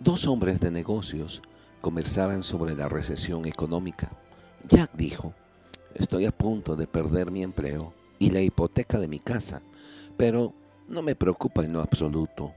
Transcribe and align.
Dos 0.00 0.28
hombres 0.28 0.60
de 0.60 0.70
negocios 0.70 1.42
conversaban 1.80 2.44
sobre 2.44 2.76
la 2.76 2.88
recesión 2.88 3.46
económica. 3.46 4.12
Jack 4.68 4.92
dijo, 4.94 5.34
estoy 5.92 6.24
a 6.24 6.30
punto 6.30 6.76
de 6.76 6.86
perder 6.86 7.32
mi 7.32 7.42
empleo 7.42 7.92
y 8.20 8.30
la 8.30 8.40
hipoteca 8.40 9.00
de 9.00 9.08
mi 9.08 9.18
casa, 9.18 9.60
pero 10.16 10.54
no 10.86 11.02
me 11.02 11.16
preocupa 11.16 11.64
en 11.64 11.72
lo 11.72 11.82
absoluto. 11.82 12.54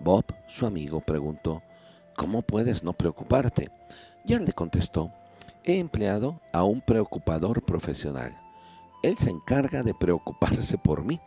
Bob, 0.00 0.24
su 0.48 0.64
amigo, 0.64 1.02
preguntó, 1.02 1.62
¿cómo 2.16 2.40
puedes 2.40 2.82
no 2.82 2.94
preocuparte? 2.94 3.70
Jack 4.24 4.40
le 4.46 4.52
contestó, 4.54 5.12
he 5.64 5.78
empleado 5.78 6.40
a 6.54 6.64
un 6.64 6.80
preocupador 6.80 7.62
profesional. 7.66 8.34
Él 9.02 9.18
se 9.18 9.28
encarga 9.28 9.82
de 9.82 9.92
preocuparse 9.92 10.78
por 10.78 11.04
mí. 11.04 11.20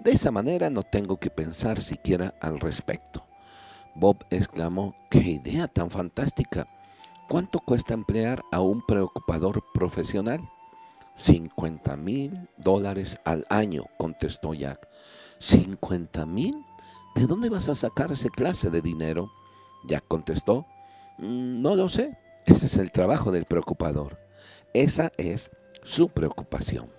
De 0.00 0.10
esa 0.10 0.32
manera 0.32 0.68
no 0.68 0.82
tengo 0.82 1.18
que 1.18 1.30
pensar 1.30 1.80
siquiera 1.80 2.34
al 2.40 2.58
respecto. 2.58 3.25
Bob 3.98 4.26
exclamó, 4.28 4.94
¡qué 5.10 5.20
idea 5.20 5.68
tan 5.68 5.90
fantástica! 5.90 6.68
¿Cuánto 7.28 7.60
cuesta 7.60 7.94
emplear 7.94 8.42
a 8.52 8.60
un 8.60 8.84
preocupador 8.86 9.64
profesional? 9.72 10.40
50 11.14 11.96
mil 11.96 12.48
dólares 12.58 13.18
al 13.24 13.46
año, 13.48 13.84
contestó 13.96 14.52
Jack. 14.52 14.86
¿50 15.40 16.26
mil? 16.26 16.62
¿De 17.14 17.26
dónde 17.26 17.48
vas 17.48 17.70
a 17.70 17.74
sacar 17.74 18.12
esa 18.12 18.28
clase 18.28 18.68
de 18.68 18.82
dinero? 18.82 19.32
Jack 19.88 20.04
contestó, 20.06 20.66
mm, 21.16 21.62
no 21.62 21.74
lo 21.74 21.88
sé. 21.88 22.18
Ese 22.44 22.66
es 22.66 22.76
el 22.76 22.92
trabajo 22.92 23.32
del 23.32 23.46
preocupador. 23.46 24.18
Esa 24.74 25.10
es 25.16 25.50
su 25.82 26.10
preocupación. 26.10 26.90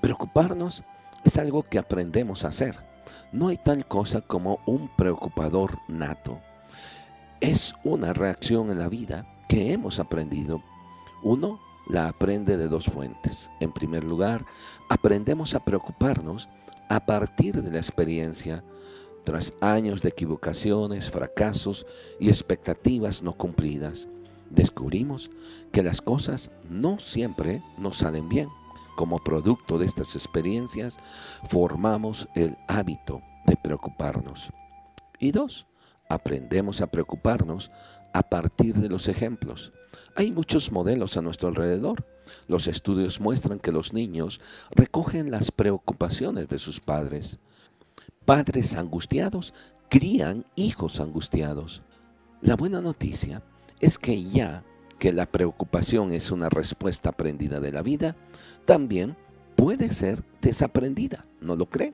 Preocuparnos 0.00 0.84
es 1.24 1.36
algo 1.36 1.64
que 1.64 1.80
aprendemos 1.80 2.44
a 2.44 2.48
hacer. 2.48 2.91
No 3.32 3.48
hay 3.48 3.56
tal 3.56 3.86
cosa 3.86 4.20
como 4.20 4.60
un 4.66 4.88
preocupador 4.96 5.78
nato. 5.88 6.40
Es 7.40 7.74
una 7.84 8.12
reacción 8.12 8.70
en 8.70 8.78
la 8.78 8.88
vida 8.88 9.26
que 9.48 9.72
hemos 9.72 9.98
aprendido. 9.98 10.62
Uno 11.22 11.60
la 11.88 12.08
aprende 12.08 12.56
de 12.56 12.68
dos 12.68 12.86
fuentes. 12.86 13.50
En 13.60 13.72
primer 13.72 14.04
lugar, 14.04 14.44
aprendemos 14.88 15.54
a 15.54 15.64
preocuparnos 15.64 16.48
a 16.88 17.04
partir 17.04 17.62
de 17.62 17.70
la 17.70 17.78
experiencia 17.78 18.64
tras 19.24 19.52
años 19.60 20.02
de 20.02 20.10
equivocaciones, 20.10 21.10
fracasos 21.10 21.86
y 22.18 22.28
expectativas 22.28 23.22
no 23.22 23.32
cumplidas. 23.34 24.08
Descubrimos 24.50 25.30
que 25.72 25.82
las 25.82 26.02
cosas 26.02 26.50
no 26.68 26.98
siempre 26.98 27.62
nos 27.78 27.98
salen 27.98 28.28
bien. 28.28 28.48
Como 28.96 29.18
producto 29.18 29.78
de 29.78 29.86
estas 29.86 30.14
experiencias, 30.14 30.98
formamos 31.48 32.28
el 32.34 32.56
hábito 32.68 33.22
de 33.46 33.56
preocuparnos. 33.56 34.50
Y 35.18 35.32
dos, 35.32 35.66
aprendemos 36.08 36.80
a 36.80 36.88
preocuparnos 36.88 37.70
a 38.12 38.22
partir 38.22 38.74
de 38.74 38.88
los 38.88 39.08
ejemplos. 39.08 39.72
Hay 40.14 40.30
muchos 40.30 40.72
modelos 40.72 41.16
a 41.16 41.22
nuestro 41.22 41.48
alrededor. 41.48 42.06
Los 42.48 42.66
estudios 42.66 43.20
muestran 43.20 43.58
que 43.58 43.72
los 43.72 43.92
niños 43.92 44.40
recogen 44.70 45.30
las 45.30 45.50
preocupaciones 45.50 46.48
de 46.48 46.58
sus 46.58 46.80
padres. 46.80 47.38
Padres 48.24 48.74
angustiados 48.74 49.54
crían 49.88 50.46
hijos 50.54 51.00
angustiados. 51.00 51.82
La 52.40 52.56
buena 52.56 52.80
noticia 52.80 53.42
es 53.80 53.98
que 53.98 54.22
ya 54.22 54.64
que 55.02 55.12
la 55.12 55.26
preocupación 55.26 56.12
es 56.12 56.30
una 56.30 56.48
respuesta 56.48 57.08
aprendida 57.08 57.58
de 57.58 57.72
la 57.72 57.82
vida, 57.82 58.14
también 58.64 59.16
puede 59.56 59.92
ser 59.92 60.22
desaprendida, 60.40 61.24
¿no 61.40 61.56
lo 61.56 61.68
cree? 61.68 61.92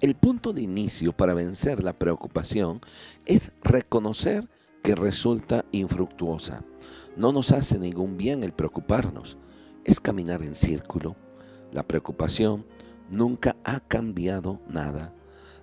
El 0.00 0.14
punto 0.14 0.52
de 0.52 0.62
inicio 0.62 1.12
para 1.12 1.34
vencer 1.34 1.82
la 1.82 1.98
preocupación 1.98 2.80
es 3.26 3.50
reconocer 3.64 4.48
que 4.84 4.94
resulta 4.94 5.64
infructuosa. 5.72 6.62
No 7.16 7.32
nos 7.32 7.50
hace 7.50 7.76
ningún 7.76 8.16
bien 8.16 8.44
el 8.44 8.52
preocuparnos, 8.52 9.36
es 9.84 9.98
caminar 9.98 10.40
en 10.44 10.54
círculo. 10.54 11.16
La 11.72 11.82
preocupación 11.82 12.64
nunca 13.10 13.56
ha 13.64 13.80
cambiado 13.80 14.60
nada. 14.68 15.12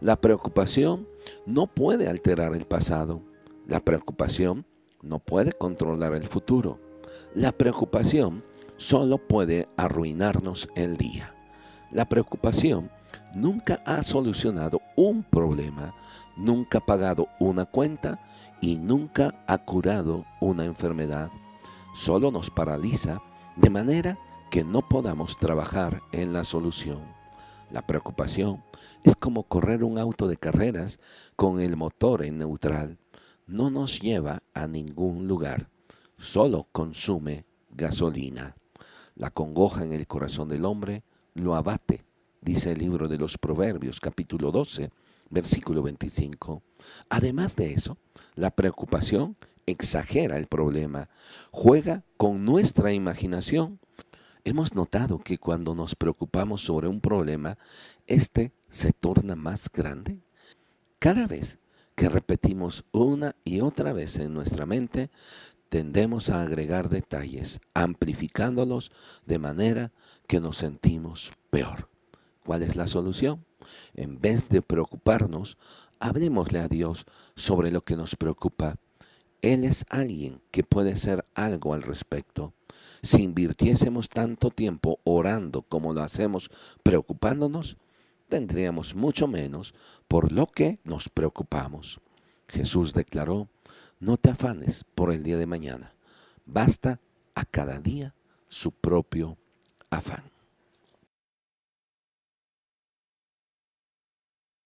La 0.01 0.19
preocupación 0.19 1.07
no 1.45 1.67
puede 1.67 2.09
alterar 2.09 2.53
el 2.53 2.65
pasado. 2.65 3.21
La 3.65 3.79
preocupación 3.79 4.65
no 5.01 5.19
puede 5.19 5.51
controlar 5.53 6.13
el 6.13 6.27
futuro. 6.27 6.79
La 7.33 7.51
preocupación 7.51 8.43
solo 8.77 9.17
puede 9.17 9.67
arruinarnos 9.77 10.69
el 10.75 10.97
día. 10.97 11.35
La 11.91 12.05
preocupación 12.05 12.89
nunca 13.35 13.81
ha 13.85 14.03
solucionado 14.03 14.81
un 14.95 15.23
problema, 15.23 15.93
nunca 16.37 16.79
ha 16.79 16.85
pagado 16.85 17.27
una 17.39 17.65
cuenta 17.65 18.19
y 18.61 18.77
nunca 18.77 19.43
ha 19.47 19.57
curado 19.57 20.25
una 20.39 20.65
enfermedad. 20.65 21.29
Solo 21.93 22.31
nos 22.31 22.49
paraliza 22.49 23.21
de 23.55 23.69
manera 23.69 24.17
que 24.49 24.63
no 24.63 24.87
podamos 24.87 25.37
trabajar 25.37 26.01
en 26.11 26.33
la 26.33 26.43
solución. 26.43 26.99
La 27.71 27.81
preocupación 27.85 28.63
es 29.03 29.15
como 29.15 29.43
correr 29.43 29.83
un 29.83 29.97
auto 29.97 30.27
de 30.27 30.37
carreras 30.37 30.99
con 31.35 31.61
el 31.61 31.77
motor 31.77 32.23
en 32.23 32.37
neutral 32.37 33.00
no 33.51 33.69
nos 33.69 33.99
lleva 33.99 34.43
a 34.53 34.65
ningún 34.65 35.27
lugar, 35.27 35.69
solo 36.17 36.67
consume 36.71 37.45
gasolina. 37.69 38.55
La 39.15 39.29
congoja 39.29 39.83
en 39.83 39.91
el 39.91 40.07
corazón 40.07 40.47
del 40.47 40.63
hombre 40.63 41.03
lo 41.33 41.55
abate, 41.55 42.05
dice 42.39 42.71
el 42.71 42.79
libro 42.79 43.09
de 43.09 43.17
los 43.17 43.37
Proverbios 43.37 43.99
capítulo 43.99 44.51
12, 44.51 44.89
versículo 45.29 45.83
25. 45.83 46.63
Además 47.09 47.57
de 47.57 47.73
eso, 47.73 47.97
la 48.35 48.51
preocupación 48.51 49.35
exagera 49.65 50.37
el 50.37 50.47
problema, 50.47 51.09
juega 51.51 52.05
con 52.15 52.45
nuestra 52.45 52.93
imaginación. 52.93 53.79
Hemos 54.45 54.75
notado 54.75 55.19
que 55.19 55.37
cuando 55.37 55.75
nos 55.75 55.95
preocupamos 55.95 56.61
sobre 56.61 56.87
un 56.87 57.01
problema, 57.01 57.57
éste 58.07 58.53
se 58.69 58.93
torna 58.93 59.35
más 59.35 59.69
grande. 59.69 60.23
Cada 60.99 61.27
vez 61.27 61.59
que 62.01 62.09
repetimos 62.09 62.83
una 62.91 63.35
y 63.45 63.61
otra 63.61 63.93
vez 63.93 64.17
en 64.17 64.33
nuestra 64.33 64.65
mente, 64.65 65.11
tendemos 65.69 66.31
a 66.31 66.41
agregar 66.41 66.89
detalles, 66.89 67.61
amplificándolos 67.75 68.91
de 69.27 69.37
manera 69.37 69.91
que 70.25 70.39
nos 70.39 70.57
sentimos 70.57 71.31
peor. 71.51 71.89
¿Cuál 72.43 72.63
es 72.63 72.75
la 72.75 72.87
solución? 72.87 73.45
En 73.93 74.19
vez 74.19 74.49
de 74.49 74.63
preocuparnos, 74.63 75.59
hablemosle 75.99 76.57
a 76.57 76.67
Dios 76.67 77.05
sobre 77.35 77.69
lo 77.69 77.83
que 77.83 77.95
nos 77.95 78.15
preocupa. 78.15 78.77
Él 79.43 79.63
es 79.63 79.85
alguien 79.87 80.41
que 80.49 80.63
puede 80.63 80.93
hacer 80.93 81.23
algo 81.35 81.75
al 81.75 81.83
respecto. 81.83 82.55
Si 83.03 83.21
invirtiésemos 83.21 84.09
tanto 84.09 84.49
tiempo 84.49 84.99
orando 85.03 85.61
como 85.61 85.93
lo 85.93 86.01
hacemos 86.01 86.49
preocupándonos, 86.81 87.77
tendríamos 88.31 88.95
mucho 88.95 89.27
menos 89.27 89.75
por 90.07 90.31
lo 90.31 90.47
que 90.47 90.79
nos 90.85 91.09
preocupamos. 91.09 91.99
Jesús 92.47 92.93
declaró, 92.93 93.49
no 93.99 94.15
te 94.15 94.29
afanes 94.29 94.85
por 94.95 95.11
el 95.11 95.21
día 95.21 95.37
de 95.37 95.45
mañana, 95.45 95.93
basta 96.45 97.01
a 97.35 97.43
cada 97.43 97.81
día 97.81 98.15
su 98.47 98.71
propio 98.71 99.37
afán. 99.89 100.23